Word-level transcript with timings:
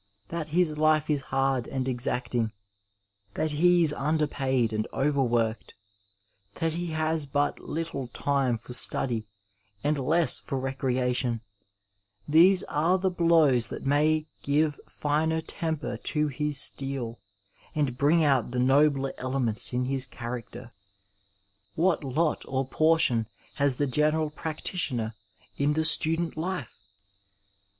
That 0.29 0.47
his 0.47 0.79
life 0.79 1.11
is 1.11 1.21
hard 1.21 1.67
and 1.67 1.87
exacting; 1.87 2.51
that 3.35 3.51
he 3.51 3.83
is 3.83 3.93
underpaid 3.93 4.73
and 4.73 4.87
overworked; 4.91 5.75
that 6.55 6.73
he 6.73 6.87
has 6.87 7.27
but 7.27 7.59
little 7.59 8.07
time 8.07 8.57
for 8.57 8.73
study 8.73 9.27
and 9.83 9.99
less 9.99 10.39
for 10.39 10.57
recreation— 10.57 11.41
^these 12.27 12.63
are 12.67 12.97
the 12.97 13.11
blows 13.11 13.67
that 13.67 13.85
may 13.85 14.25
give 14.41 14.79
finer 14.89 15.39
temper 15.39 15.97
to 15.97 16.29
his 16.29 16.59
steel, 16.59 17.19
and 17.75 17.99
bring 17.99 18.23
out 18.23 18.49
the 18.49 18.57
nobler 18.57 19.13
elements 19.19 19.71
in 19.71 19.85
his 19.85 20.07
character. 20.07 20.71
What 21.75 22.03
lot 22.03 22.43
or 22.47 22.67
portion 22.67 23.27
has 23.57 23.75
the 23.75 23.85
general 23.85 24.31
practitioner 24.31 25.13
in 25.59 25.73
the 25.73 25.85
student 25.85 26.35
life 26.37 26.81